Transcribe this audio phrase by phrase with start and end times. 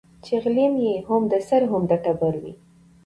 [0.23, 2.53] چي غلیم یې هم د سر هم د ټبر وي